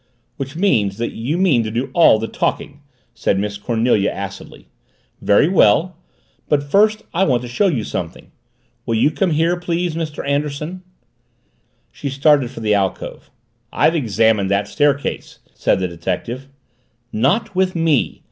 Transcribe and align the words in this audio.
"Which 0.37 0.55
means 0.55 0.97
that 0.97 1.11
you 1.11 1.37
mean 1.37 1.61
to 1.63 1.69
do 1.69 1.91
all 1.93 2.17
the 2.17 2.27
talking!" 2.27 2.81
said 3.13 3.37
Miss 3.37 3.59
Cornelia 3.59 4.09
acidly. 4.09 4.67
"Very 5.21 5.47
well! 5.47 5.95
But 6.49 6.63
first 6.63 7.03
I 7.13 7.23
want 7.23 7.43
to 7.43 7.47
show 7.47 7.67
you 7.67 7.83
something. 7.83 8.31
Will 8.87 8.95
you 8.95 9.11
come 9.11 9.29
here, 9.29 9.59
please, 9.59 9.93
Mr. 9.93 10.27
Anderson?" 10.27 10.81
She 11.91 12.09
started 12.09 12.49
for 12.49 12.61
the 12.61 12.73
alcove. 12.73 13.29
"I've 13.71 13.93
examined 13.93 14.49
that 14.49 14.67
staircase," 14.67 15.37
said 15.53 15.79
the 15.79 15.87
detective. 15.87 16.47
"Not 17.13 17.53
with 17.53 17.75
me!" 17.75 18.19